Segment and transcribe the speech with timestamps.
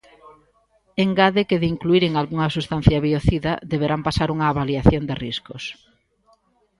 [1.05, 5.63] Engade que de incluíren algunha substancia biocida, deberán pasar unha avaliación de riscos.